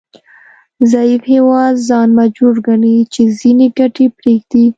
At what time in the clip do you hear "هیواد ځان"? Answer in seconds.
1.33-2.09